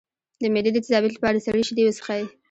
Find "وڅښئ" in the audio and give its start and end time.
1.85-2.23